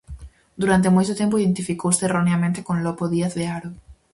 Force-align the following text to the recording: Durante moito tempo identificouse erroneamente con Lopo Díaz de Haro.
Durante 0.61 0.93
moito 0.95 1.17
tempo 1.21 1.39
identificouse 1.41 2.01
erroneamente 2.05 2.63
con 2.67 2.75
Lopo 2.85 3.05
Díaz 3.13 3.33
de 3.39 3.45
Haro. 3.53 3.69